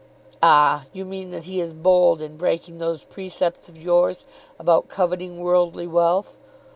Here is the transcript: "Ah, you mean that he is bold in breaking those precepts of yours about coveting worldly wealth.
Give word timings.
"Ah, 0.41 0.85
you 0.93 1.05
mean 1.05 1.29
that 1.29 1.43
he 1.43 1.59
is 1.61 1.75
bold 1.75 2.23
in 2.23 2.35
breaking 2.35 2.79
those 2.79 3.03
precepts 3.03 3.69
of 3.69 3.77
yours 3.77 4.25
about 4.57 4.87
coveting 4.89 5.39
worldly 5.39 5.85
wealth. 5.85 6.39